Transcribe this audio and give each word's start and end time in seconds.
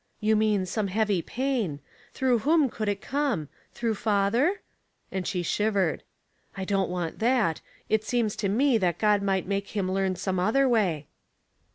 "You 0.29 0.35
mean 0.35 0.65
some 0.65 0.87
heavy 0.87 1.21
paiu. 1.21 1.77
Through 2.11 2.39
whom 2.39 2.71
could 2.71 2.89
it 2.89 3.01
come? 3.01 3.49
through 3.75 3.93
father?" 3.93 4.61
and 5.11 5.27
she 5.27 5.43
shivered. 5.43 6.01
"I 6.57 6.65
don't 6.65 6.89
want 6.89 7.19
that; 7.19 7.61
it 7.87 8.03
seems 8.03 8.35
to 8.37 8.47
to 8.47 8.49
me 8.51 8.79
that 8.79 8.97
God 8.97 9.21
might 9.21 9.45
make 9.45 9.67
him 9.77 9.91
learn 9.91 10.15
some 10.15 10.39
other 10.39 10.67
way." 10.67 11.05